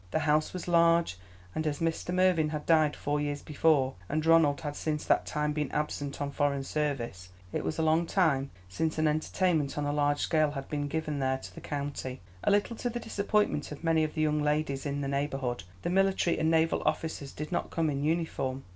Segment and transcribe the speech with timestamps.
[0.09, 1.19] The house was large,
[1.53, 2.11] and as Mr.
[2.11, 6.31] Mervyn had died four years before, and Ronald had since that time been absent on
[6.31, 10.67] foreign service, it was a long time since an entertainment on a large scale had
[10.69, 12.19] been given there to the county.
[12.43, 15.89] A little to the disappointment of many of the young ladies in the neighbourhood, the
[15.91, 18.63] military and naval officers did not come in uniform.